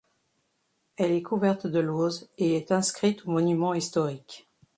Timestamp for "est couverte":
1.11-1.67